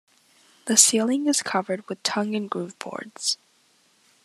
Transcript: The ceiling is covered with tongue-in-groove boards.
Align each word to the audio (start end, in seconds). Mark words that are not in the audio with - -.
The 0.65 0.77
ceiling 0.77 1.27
is 1.27 1.43
covered 1.43 1.87
with 1.87 2.01
tongue-in-groove 2.01 2.79
boards. 2.79 3.37